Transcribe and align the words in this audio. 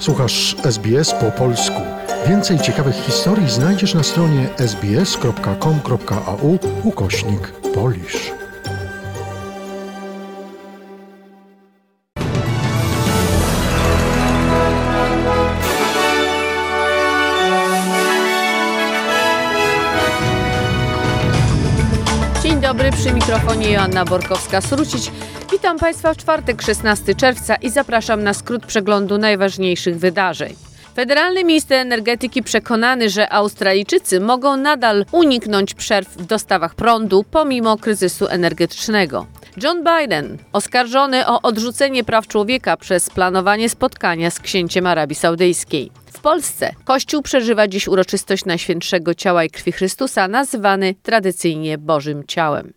Słuchasz 0.00 0.56
SBS 0.64 1.14
po 1.14 1.30
polsku. 1.30 1.80
Więcej 2.28 2.58
ciekawych 2.58 2.94
historii 2.94 3.50
znajdziesz 3.50 3.94
na 3.94 4.02
stronie 4.02 4.48
sbs.com.au 4.58 6.58
ukośnik 6.84 7.52
polisz. 7.74 8.32
Dzień 22.42 22.60
dobry, 22.60 22.92
przy 22.92 23.12
mikrofonie 23.12 23.70
Joanna 23.70 24.04
Borkowska-Srucić. 24.04 25.10
Witam 25.60 25.78
Państwa 25.78 26.14
w 26.14 26.16
czwartek 26.16 26.62
16 26.62 27.14
czerwca 27.14 27.56
i 27.56 27.70
zapraszam 27.70 28.22
na 28.22 28.34
skrót 28.34 28.66
przeglądu 28.66 29.18
najważniejszych 29.18 29.98
wydarzeń. 29.98 30.54
Federalny 30.94 31.44
minister 31.44 31.78
energetyki 31.78 32.42
przekonany, 32.42 33.10
że 33.10 33.32
Australijczycy 33.32 34.20
mogą 34.20 34.56
nadal 34.56 35.04
uniknąć 35.12 35.74
przerw 35.74 36.16
w 36.16 36.26
dostawach 36.26 36.74
prądu 36.74 37.24
pomimo 37.30 37.76
kryzysu 37.76 38.26
energetycznego. 38.26 39.26
John 39.62 39.84
Biden, 39.84 40.38
oskarżony 40.52 41.26
o 41.26 41.42
odrzucenie 41.42 42.04
praw 42.04 42.26
człowieka 42.26 42.76
przez 42.76 43.10
planowanie 43.10 43.68
spotkania 43.68 44.30
z 44.30 44.40
księciem 44.40 44.86
Arabii 44.86 45.16
Saudyjskiej. 45.16 45.90
W 46.20 46.22
Polsce 46.22 46.70
Kościół 46.84 47.22
przeżywa 47.22 47.68
dziś 47.68 47.88
uroczystość 47.88 48.44
Najświętszego 48.44 49.14
Ciała 49.14 49.44
i 49.44 49.50
Krwi 49.50 49.72
Chrystusa, 49.72 50.28
nazywany 50.28 50.94
tradycyjnie 51.02 51.78
Bożym 51.78 52.24
Ciałem. 52.26 52.72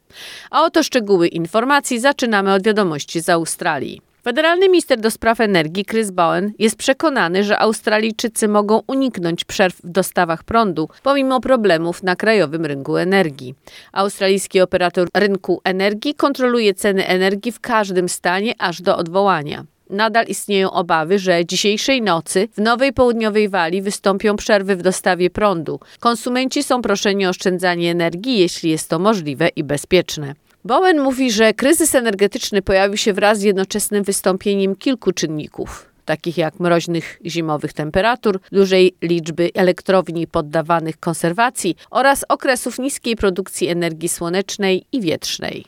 A 0.52 0.64
oto 0.64 0.84
szczegóły 0.84 1.28
informacji 1.28 2.00
zaczynamy 2.00 2.54
od 2.54 2.64
wiadomości 2.64 3.22
z 3.22 3.30
Australii. 3.30 4.02
Federalny 4.24 4.68
minister 4.68 5.00
do 5.00 5.12
spraw 5.12 5.40
energii 5.40 5.86
Chris 5.86 6.12
Bowen 6.12 6.52
jest 6.60 6.76
przekonany, 6.76 7.44
że 7.44 7.60
Australijczycy 7.60 8.48
mogą 8.48 8.82
uniknąć 8.88 9.46
przerw 9.46 9.82
w 9.84 9.90
dostawach 9.90 10.44
prądu 10.44 10.90
pomimo 11.04 11.40
problemów 11.40 12.04
na 12.04 12.16
krajowym 12.16 12.66
rynku 12.66 12.98
energii. 12.98 13.56
Australijski 13.92 14.62
operator 14.62 15.08
rynku 15.14 15.62
energii 15.64 16.16
kontroluje 16.16 16.74
ceny 16.74 17.08
energii 17.08 17.52
w 17.52 17.60
każdym 17.60 18.10
stanie 18.10 18.54
aż 18.60 18.82
do 18.82 18.98
odwołania. 18.98 19.66
Nadal 19.94 20.26
istnieją 20.28 20.72
obawy, 20.72 21.20
że 21.20 21.46
dzisiejszej 21.46 22.02
nocy 22.02 22.48
w 22.52 22.62
Nowej 22.62 22.94
Południowej 22.94 23.50
Walii 23.50 23.82
wystąpią 23.82 24.36
przerwy 24.36 24.76
w 24.76 24.82
dostawie 24.82 25.30
prądu. 25.30 25.80
Konsumenci 26.00 26.64
są 26.64 26.82
proszeni 26.82 27.26
o 27.26 27.30
oszczędzanie 27.30 27.92
energii, 27.92 28.40
jeśli 28.40 28.70
jest 28.70 28.90
to 28.90 29.00
możliwe 29.00 29.48
i 29.56 29.64
bezpieczne. 29.64 30.36
Bowen 30.66 31.02
mówi, 31.02 31.32
że 31.32 31.54
kryzys 31.54 31.96
energetyczny 31.96 32.62
pojawił 32.62 32.98
się 32.98 33.14
wraz 33.14 33.40
z 33.40 33.42
jednoczesnym 33.42 34.04
wystąpieniem 34.04 34.76
kilku 34.76 35.12
czynników 35.12 35.93
takich 36.06 36.38
jak 36.38 36.60
mroźnych 36.60 37.20
zimowych 37.26 37.74
temperatur, 37.74 38.40
dużej 38.52 38.96
liczby 39.02 39.50
elektrowni 39.54 40.28
poddawanych 40.28 41.00
konserwacji 41.00 41.76
oraz 41.90 42.26
okresów 42.30 42.80
niskiej 42.80 43.16
produkcji 43.16 43.68
energii 43.68 44.10
słonecznej 44.10 44.86
i 44.92 45.02
wietrznej. 45.02 45.66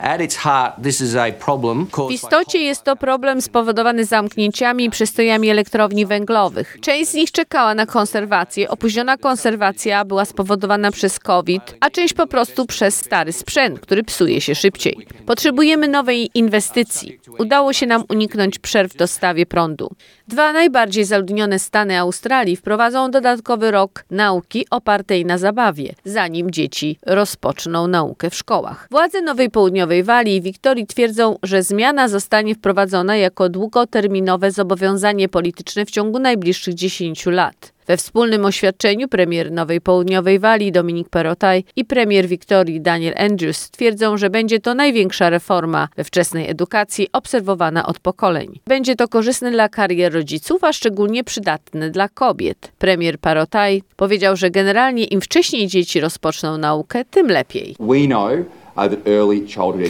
W 2.10 2.12
istocie 2.12 2.60
jest 2.60 2.84
to 2.84 2.96
problem 2.96 3.42
spowodowany 3.42 4.06
zamknięciami 4.06 4.86
i 4.86 4.90
przystojami 4.90 5.50
elektrowni 5.50 6.06
węglowych. 6.06 6.78
Część 6.82 7.12
z 7.12 7.14
nich 7.14 7.32
czekała 7.32 7.76
na 7.76 7.86
konserwację. 7.86 8.70
Opóźniona 8.70 9.18
konserwacja 9.18 10.06
była 10.06 10.26
spowodowana 10.26 10.92
przez 10.92 11.20
COVID, 11.20 11.76
a 11.80 11.90
część 11.90 12.14
po 12.14 12.28
prostu 12.28 12.66
przez 12.66 12.96
stary 12.96 13.34
sprzęt, 13.34 13.80
który 13.80 14.04
psuje 14.04 14.42
się 14.42 14.56
szybciej. 14.56 15.08
Potrzebujemy 15.26 15.88
nowej 15.88 16.30
inwestycji. 16.34 17.20
Udało 17.40 17.74
się 17.74 17.86
nam 17.86 18.04
uniknąć 18.10 18.60
przerw 18.60 18.94
w 18.94 18.98
dostawie 18.98 19.46
prądu. 19.46 19.92
Dwa 20.28 20.54
najbardziej 20.54 21.06
zaludnione 21.06 21.60
stany 21.60 22.00
Australii 22.00 22.56
wprowadzą 22.56 23.12
dodatkowy 23.12 23.72
rok 23.72 24.06
nauki 24.12 24.68
opartej 24.70 25.26
na 25.26 25.38
zabawie, 25.38 25.94
zanim 26.06 26.52
dzieci 26.52 26.98
rozpoczną 27.06 27.88
naukę 27.88 28.30
w 28.30 28.36
szkołach. 28.36 28.88
Władze 28.92 29.22
Nowej 29.22 29.50
Południowej 29.50 30.04
Walii 30.04 30.36
i 30.36 30.42
Wiktorii 30.42 30.88
twierdzą, 30.88 31.38
że 31.44 31.64
zmiana 31.64 32.08
zostanie 32.08 32.56
wprowadzona 32.56 33.16
jako 33.16 33.50
długoterminowe 33.50 34.52
zobowiązanie 34.52 35.30
polityczne 35.30 35.86
w 35.86 35.92
ciągu 35.92 36.20
najbliższych 36.20 36.74
10 36.74 37.26
lat. 37.26 37.75
We 37.88 37.98
wspólnym 37.98 38.46
oświadczeniu 38.46 39.08
premier 39.08 39.52
Nowej 39.52 39.82
Południowej 39.82 40.40
Walii 40.40 40.72
Dominik 40.72 41.10
Perotaj 41.10 41.64
i 41.76 41.86
premier 41.86 42.28
Wiktorii 42.28 42.82
Daniel 42.82 43.14
Andrews 43.18 43.58
stwierdzą, 43.58 44.18
że 44.18 44.30
będzie 44.30 44.60
to 44.60 44.74
największa 44.74 45.30
reforma 45.30 45.88
we 45.98 46.04
wczesnej 46.04 46.50
edukacji 46.50 47.08
obserwowana 47.14 47.86
od 47.86 48.00
pokoleń. 48.00 48.60
Będzie 48.68 48.96
to 48.96 49.08
korzystne 49.08 49.52
dla 49.52 49.70
karier 49.70 50.14
rodziców, 50.14 50.64
a 50.64 50.74
szczególnie 50.74 51.24
przydatne 51.24 51.90
dla 51.90 52.10
kobiet. 52.10 52.72
Premier 52.80 53.20
Parotaj 53.20 53.84
powiedział, 53.96 54.36
że 54.36 54.50
generalnie 54.50 55.04
im 55.04 55.22
wcześniej 55.22 55.68
dzieci 55.68 56.00
rozpoczną 56.00 56.58
naukę, 56.58 57.06
tym 57.06 57.28
lepiej. 57.28 57.76
We 57.80 58.06
know 58.08 58.32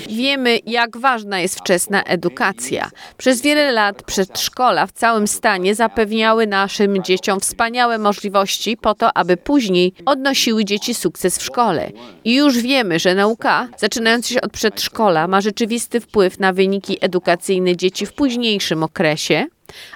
Wiemy, 0.09 0.59
jak 0.65 0.97
ważna 0.97 1.39
jest 1.39 1.59
wczesna 1.59 2.03
edukacja. 2.03 2.89
Przez 3.17 3.41
wiele 3.41 3.71
lat 3.71 4.03
przedszkola 4.03 4.87
w 4.87 4.91
całym 4.91 5.27
stanie 5.27 5.75
zapewniały 5.75 6.47
naszym 6.47 7.03
dzieciom 7.03 7.39
wspaniałe 7.39 7.97
możliwości 7.97 8.77
po 8.77 8.93
to, 8.93 9.17
aby 9.17 9.37
później 9.37 9.93
odnosiły 10.05 10.65
dzieci 10.65 10.93
sukces 10.93 11.37
w 11.37 11.43
szkole. 11.43 11.91
I 12.23 12.35
już 12.35 12.57
wiemy, 12.57 12.99
że 12.99 13.15
nauka, 13.15 13.67
zaczynając 13.77 14.27
się 14.27 14.41
od 14.41 14.51
przedszkola, 14.51 15.27
ma 15.27 15.41
rzeczywisty 15.41 15.99
wpływ 15.99 16.39
na 16.39 16.53
wyniki 16.53 16.97
edukacyjne 17.01 17.75
dzieci 17.75 18.05
w 18.05 18.13
późniejszym 18.13 18.83
okresie, 18.83 19.45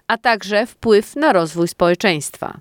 a 0.08 0.18
także 0.18 0.66
wpływ 0.66 1.16
na 1.16 1.34
rozwój 1.34 1.68
społeczeństwa. 1.68 2.54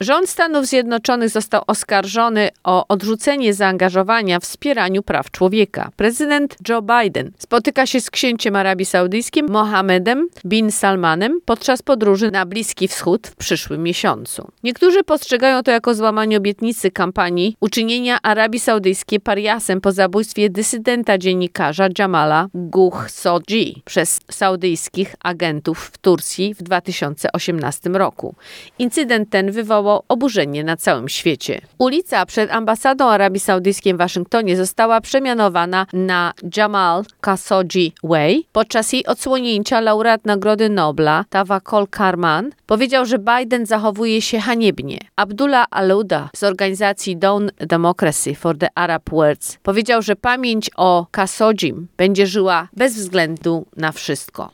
Rząd 0.00 0.28
Stanów 0.28 0.66
Zjednoczonych 0.66 1.30
został 1.30 1.62
oskarżony 1.66 2.48
o 2.64 2.88
odrzucenie 2.88 3.54
zaangażowania 3.54 4.40
w 4.40 4.42
wspieraniu 4.42 5.02
praw 5.02 5.30
człowieka. 5.30 5.90
Prezydent 5.96 6.56
Joe 6.68 6.82
Biden 6.82 7.30
spotyka 7.38 7.86
się 7.86 8.00
z 8.00 8.10
księciem 8.10 8.56
Arabii 8.56 8.86
Saudyjskim 8.86 9.46
Mohammedem 9.50 10.28
bin 10.44 10.72
Salmanem 10.72 11.40
podczas 11.44 11.82
podróży 11.82 12.30
na 12.30 12.46
Bliski 12.46 12.88
Wschód 12.88 13.26
w 13.26 13.36
przyszłym 13.36 13.82
miesiącu. 13.82 14.50
Niektórzy 14.64 15.04
postrzegają 15.04 15.62
to 15.62 15.70
jako 15.70 15.94
złamanie 15.94 16.36
obietnicy 16.36 16.90
kampanii 16.90 17.56
uczynienia 17.60 18.18
Arabii 18.22 18.60
Saudyjskiej 18.60 19.20
pariasem 19.20 19.80
po 19.80 19.92
zabójstwie 19.92 20.50
dysydenta 20.50 21.18
dziennikarza 21.18 21.88
Jamala 21.98 22.48
Guhsoji 22.54 23.82
przez 23.84 24.20
saudyjskich 24.30 25.14
agentów 25.22 25.90
w 25.92 25.98
Turcji 25.98 26.54
w 26.54 26.62
2018 26.62 27.90
roku. 27.90 28.34
Incydent 28.78 29.30
ten 29.30 29.52
wywołał 29.52 29.87
oburzenie 30.08 30.64
na 30.64 30.76
całym 30.76 31.08
świecie. 31.08 31.60
Ulica 31.78 32.26
przed 32.26 32.50
ambasadą 32.50 33.08
Arabii 33.08 33.40
Saudyjskiej 33.40 33.94
w 33.94 33.96
Waszyngtonie 33.96 34.56
została 34.56 35.00
przemianowana 35.00 35.86
na 35.92 36.32
Jamal 36.56 37.04
Khashoggi 37.20 37.92
Way. 38.04 38.46
Podczas 38.52 38.92
jej 38.92 39.06
odsłonięcia 39.06 39.80
laureat 39.80 40.24
Nagrody 40.24 40.68
Nobla 40.68 41.24
Tawakol 41.30 41.86
Karman 41.86 42.50
powiedział, 42.66 43.04
że 43.06 43.18
Biden 43.18 43.66
zachowuje 43.66 44.22
się 44.22 44.38
haniebnie. 44.38 44.98
Abdullah 45.16 45.66
Alouda 45.70 46.30
z 46.36 46.42
organizacji 46.42 47.16
Dawn 47.16 47.50
Democracy 47.58 48.34
for 48.34 48.58
the 48.58 48.68
Arab 48.74 49.10
World 49.10 49.58
powiedział, 49.62 50.02
że 50.02 50.16
pamięć 50.16 50.70
o 50.76 51.06
Khashoggim 51.10 51.88
będzie 51.96 52.26
żyła 52.26 52.68
bez 52.72 52.94
względu 52.94 53.66
na 53.76 53.92
wszystko. 53.92 54.50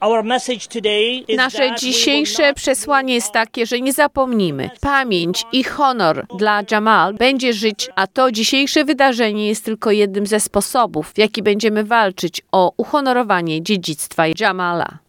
Nasze 1.36 1.74
dzisiejsze 1.74 2.54
przesłanie 2.54 3.14
jest 3.14 3.32
takie, 3.32 3.66
że 3.66 3.80
nie 3.80 3.92
zapomnimy. 3.92 4.70
Pamięć 4.80 5.23
pamięć 5.24 5.46
i 5.52 5.64
honor 5.64 6.26
dla 6.38 6.62
Jamal 6.70 7.14
będzie 7.14 7.52
żyć, 7.52 7.90
a 7.94 8.06
to 8.06 8.32
dzisiejsze 8.32 8.84
wydarzenie 8.84 9.48
jest 9.48 9.64
tylko 9.64 9.90
jednym 9.90 10.26
ze 10.26 10.40
sposobów, 10.40 11.12
w 11.14 11.18
jaki 11.18 11.42
będziemy 11.42 11.84
walczyć 11.84 12.42
o 12.52 12.72
uhonorowanie 12.76 13.62
dziedzictwa 13.62 14.24
Jamala. 14.40 15.03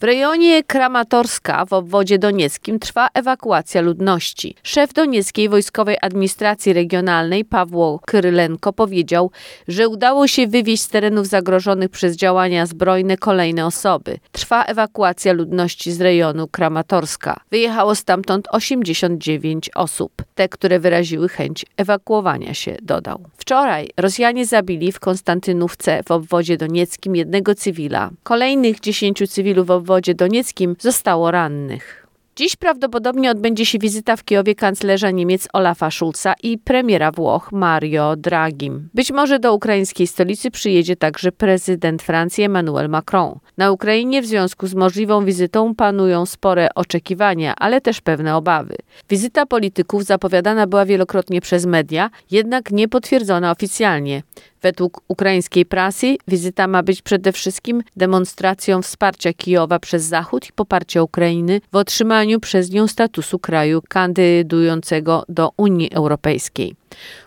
W 0.00 0.04
rejonie 0.04 0.62
Kramatorska 0.64 1.64
w 1.66 1.72
obwodzie 1.72 2.18
donieckim 2.18 2.78
trwa 2.78 3.08
ewakuacja 3.14 3.80
ludności. 3.80 4.54
Szef 4.62 4.92
donieckiej 4.92 5.48
wojskowej 5.48 5.96
administracji 6.02 6.72
regionalnej 6.72 7.44
Pawło 7.44 8.00
Krylenko 8.06 8.72
powiedział, 8.72 9.30
że 9.68 9.88
udało 9.88 10.26
się 10.26 10.46
wywieźć 10.46 10.82
z 10.82 10.88
terenów 10.88 11.26
zagrożonych 11.26 11.90
przez 11.90 12.16
działania 12.16 12.66
zbrojne 12.66 13.16
kolejne 13.16 13.66
osoby. 13.66 14.18
Trwa 14.32 14.64
ewakuacja 14.64 15.32
ludności 15.32 15.92
z 15.92 16.00
rejonu 16.00 16.48
Kramatorska. 16.48 17.40
Wyjechało 17.50 17.94
stamtąd 17.94 18.48
89 18.50 19.70
osób. 19.74 20.12
Te, 20.34 20.48
które 20.48 20.80
wyraziły 20.80 21.28
chęć 21.28 21.66
ewakuowania 21.76 22.54
się, 22.54 22.76
dodał. 22.82 23.24
Wczoraj 23.36 23.90
Rosjanie 23.96 24.46
zabili 24.46 24.92
w 24.92 25.00
Konstantynówce 25.00 26.02
w 26.02 26.10
obwodzie 26.10 26.56
donieckim 26.56 27.16
jednego 27.16 27.54
cywila. 27.54 28.10
Kolejnych 28.22 28.80
10 28.80 29.30
cywilów 29.30 29.66
w 29.66 29.70
obwodzie 29.84 30.14
donieckim 30.14 30.76
zostało 30.80 31.30
rannych. 31.30 32.06
Dziś 32.36 32.56
prawdopodobnie 32.56 33.30
odbędzie 33.30 33.66
się 33.66 33.78
wizyta 33.78 34.16
w 34.16 34.24
Kijowie 34.24 34.54
kanclerza 34.54 35.10
Niemiec 35.10 35.48
Olafa 35.52 35.90
Schulza 35.90 36.34
i 36.42 36.58
premiera 36.58 37.12
Włoch 37.12 37.52
Mario 37.52 38.16
Draghi. 38.16 38.70
Być 38.94 39.12
może 39.12 39.38
do 39.38 39.54
ukraińskiej 39.54 40.06
stolicy 40.06 40.50
przyjedzie 40.50 40.96
także 40.96 41.32
prezydent 41.32 42.02
Francji 42.02 42.44
Emmanuel 42.44 42.88
Macron. 42.88 43.38
Na 43.56 43.70
Ukrainie 43.70 44.22
w 44.22 44.26
związku 44.26 44.66
z 44.66 44.74
możliwą 44.74 45.24
wizytą 45.24 45.74
panują 45.74 46.26
spore 46.26 46.68
oczekiwania, 46.74 47.54
ale 47.56 47.80
też 47.80 48.00
pewne 48.00 48.36
obawy. 48.36 48.76
Wizyta 49.10 49.46
polityków 49.46 50.04
zapowiadana 50.04 50.66
była 50.66 50.84
wielokrotnie 50.84 51.40
przez 51.40 51.66
media, 51.66 52.10
jednak 52.30 52.70
nie 52.70 52.88
potwierdzona 52.88 53.50
oficjalnie. 53.50 54.22
Według 54.64 55.00
ukraińskiej 55.08 55.66
prasy 55.66 56.16
wizyta 56.28 56.66
ma 56.66 56.82
być 56.82 57.02
przede 57.02 57.32
wszystkim 57.32 57.82
demonstracją 57.96 58.82
wsparcia 58.82 59.32
Kijowa 59.32 59.78
przez 59.78 60.04
Zachód 60.04 60.48
i 60.48 60.52
poparcia 60.52 61.02
Ukrainy 61.02 61.60
w 61.72 61.76
otrzymaniu 61.76 62.40
przez 62.40 62.70
nią 62.70 62.88
statusu 62.88 63.38
kraju 63.38 63.82
kandydującego 63.88 65.24
do 65.28 65.50
Unii 65.56 65.92
Europejskiej. 65.92 66.74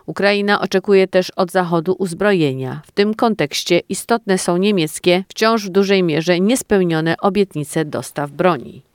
Ukraina 0.06 0.62
oczekuje 0.62 1.07
też 1.07 1.31
od 1.36 1.51
Zachodu 1.51 1.95
uzbrojenia. 2.00 2.81
W 2.86 2.92
tym 2.92 3.13
kontekście 3.13 3.81
istotne 3.90 4.38
są 4.38 4.57
niemieckie, 4.57 5.24
wciąż 5.30 5.66
w 5.66 5.69
dużej 5.69 6.04
mierze 6.04 6.40
niespełnione 6.40 7.18
obietnice 7.18 7.86
dostaw 7.86 8.31
broni. 8.31 8.87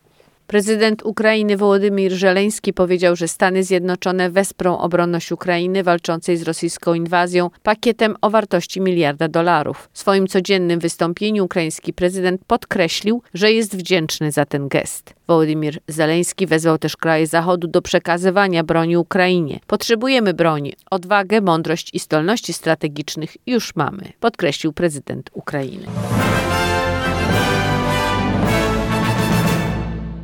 Prezydent 0.53 1.03
Ukrainy 1.03 1.57
Wołodymyr 1.57 2.13
Żeleński 2.13 2.73
powiedział, 2.73 3.17
że 3.17 3.29
Stany 3.29 3.65
Zjednoczone 3.65 4.31
wesprą 4.31 4.79
obronność 4.79 5.33
Ukrainy 5.33 5.83
walczącej 5.83 6.37
z 6.37 6.43
rosyjską 6.43 6.95
inwazją 6.95 7.51
pakietem 7.63 8.17
o 8.21 8.31
wartości 8.31 8.81
miliarda 8.81 9.29
dolarów. 9.29 9.89
W 9.93 9.99
swoim 9.99 10.27
codziennym 10.27 10.81
wystąpieniu 10.81 11.45
ukraiński 11.45 11.93
prezydent 11.93 12.45
podkreślił, 12.47 13.23
że 13.35 13.53
jest 13.53 13.77
wdzięczny 13.77 14.33
za 14.33 14.45
ten 14.45 14.69
gest. 14.69 15.15
Wołodymyr 15.27 15.79
Zeleński 15.89 16.47
wezwał 16.47 16.79
też 16.79 16.97
kraje 16.97 17.27
Zachodu 17.27 17.69
do 17.69 17.83
przekazywania 17.83 18.65
broni 18.65 18.97
Ukrainie. 18.97 19.61
Potrzebujemy 19.67 20.35
broni. 20.35 20.73
Odwagę, 20.91 21.41
mądrość 21.41 21.91
i 21.93 21.99
zdolności 21.99 22.53
strategicznych 22.53 23.37
już 23.47 23.77
mamy, 23.77 24.13
podkreślił 24.21 24.73
prezydent 24.73 25.31
Ukrainy. 25.33 25.87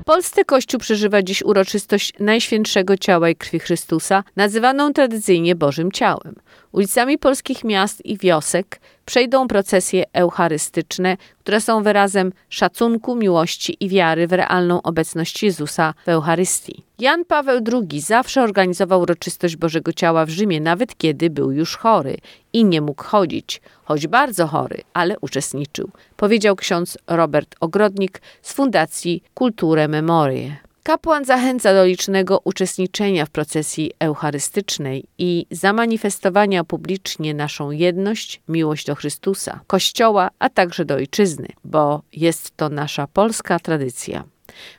Polsce 0.09 0.45
Kościół 0.45 0.81
przeżywa 0.81 1.23
dziś 1.23 1.43
uroczystość 1.43 2.13
Najświętszego 2.21 2.97
Ciała 2.97 3.31
i 3.31 3.37
Krwi 3.37 3.59
Chrystusa, 3.59 4.25
nazywaną 4.37 4.93
tradycyjnie 4.93 5.55
Bożym 5.55 5.93
Ciałem. 5.93 6.35
Ulicami 6.73 7.19
polskich 7.19 7.65
miast 7.65 8.07
i 8.07 8.19
wiosek 8.19 8.81
przejdą 9.05 9.49
procesje 9.49 10.05
eucharystyczne, 10.13 11.17
które 11.49 11.61
są 11.61 11.83
wyrazem 11.83 12.33
szacunku, 12.49 13.15
miłości 13.15 13.77
i 13.81 13.89
wiary 13.89 14.27
w 14.27 14.33
realną 14.33 14.83
obecność 14.83 15.43
Jezusa 15.43 15.95
w 16.07 16.09
Eucharystii. 16.09 16.83
Jan 16.99 17.25
Paweł 17.25 17.61
II 17.73 18.01
zawsze 18.01 18.43
organizował 18.43 19.01
uroczystość 19.01 19.57
Bożego 19.57 19.93
Ciała 19.93 20.27
w 20.27 20.31
Rzymie, 20.31 20.61
nawet 20.61 20.97
kiedy 20.99 21.31
był 21.31 21.53
już 21.53 21.77
chory 21.77 22.17
i 22.53 22.65
nie 22.65 22.81
mógł 22.81 23.05
chodzić, 23.05 23.61
choć 23.85 24.07
bardzo 24.07 24.47
chory, 24.47 24.77
ale 24.95 25.19
uczestniczył, 25.21 25.91
powiedział 26.17 26.57
ksiądz 26.57 26.99
Robert 27.07 27.57
Ogrodnik 27.61 28.23
z 28.43 28.53
Fundacji 28.53 29.23
Kulturę 29.35 29.89
Memorie. 29.89 30.68
Kapłan 30.89 31.25
zachęca 31.25 31.75
do 31.75 31.85
licznego 31.85 32.41
uczestniczenia 32.45 33.27
w 33.27 33.31
procesji 33.31 33.93
eucharystycznej 33.99 35.05
i 35.19 35.47
zamanifestowania 35.51 36.65
publicznie 36.65 37.35
naszą 37.35 37.71
jedność, 37.71 38.41
miłość 38.49 38.87
do 38.87 38.95
Chrystusa, 38.95 39.61
Kościoła, 39.67 40.31
a 40.39 40.51
także 40.51 40.85
do 40.85 40.95
Ojczyzny, 40.95 41.49
bo 41.65 42.03
jest 42.13 42.57
to 42.57 42.69
nasza 42.69 43.07
polska 43.07 43.59
tradycja. 43.59 44.25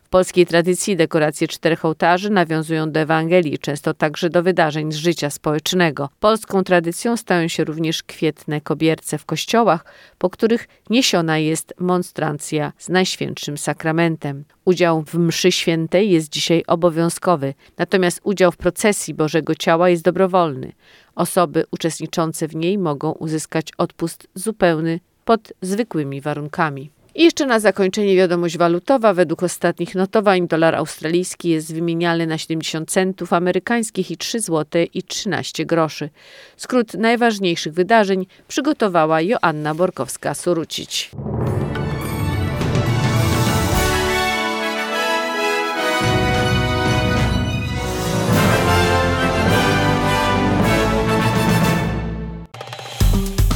W 0.03 0.09
polskiej 0.09 0.45
tradycji 0.45 0.95
dekoracje 0.95 1.47
czterech 1.47 1.85
ołtarzy 1.85 2.29
nawiązują 2.29 2.91
do 2.91 2.99
Ewangelii, 2.99 3.59
często 3.59 3.93
także 3.93 4.29
do 4.29 4.43
wydarzeń 4.43 4.91
z 4.91 4.95
życia 4.95 5.29
społecznego. 5.29 6.09
Polską 6.19 6.63
tradycją 6.63 7.17
stają 7.17 7.47
się 7.47 7.63
również 7.63 8.03
kwietne 8.03 8.61
kobierce 8.61 9.17
w 9.17 9.25
kościołach, 9.25 9.85
po 10.17 10.29
których 10.29 10.67
niesiona 10.89 11.37
jest 11.37 11.73
monstrancja 11.79 12.73
z 12.77 12.89
Najświętszym 12.89 13.57
Sakramentem. 13.57 14.43
Udział 14.65 15.03
w 15.03 15.13
mszy 15.13 15.51
świętej 15.51 16.11
jest 16.11 16.29
dzisiaj 16.29 16.63
obowiązkowy, 16.67 17.53
natomiast 17.77 18.19
udział 18.23 18.51
w 18.51 18.57
procesji 18.57 19.13
Bożego 19.13 19.55
Ciała 19.55 19.89
jest 19.89 20.03
dobrowolny. 20.03 20.71
Osoby 21.15 21.63
uczestniczące 21.71 22.47
w 22.47 22.55
niej 22.55 22.77
mogą 22.77 23.11
uzyskać 23.11 23.67
odpust 23.77 24.27
zupełny 24.35 24.99
pod 25.25 25.53
zwykłymi 25.61 26.21
warunkami. 26.21 26.89
I 27.15 27.23
jeszcze 27.23 27.45
na 27.45 27.59
zakończenie 27.59 28.15
wiadomość 28.15 28.57
walutowa. 28.57 29.13
Według 29.13 29.43
ostatnich 29.43 29.95
notowań 29.95 30.47
dolar 30.47 30.75
australijski 30.75 31.49
jest 31.49 31.73
wymieniany 31.73 32.27
na 32.27 32.37
70 32.37 32.91
centów 32.91 33.33
amerykańskich 33.33 34.11
i 34.11 34.17
3 34.17 34.39
zł 34.39 34.85
i 34.93 35.03
13 35.03 35.65
groszy. 35.65 36.09
Skrót 36.57 36.93
najważniejszych 36.93 37.73
wydarzeń 37.73 38.25
przygotowała 38.47 39.21
Joanna 39.21 39.75
Borkowska-Surucić. 39.75 41.09